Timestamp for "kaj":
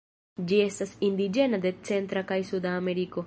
2.33-2.41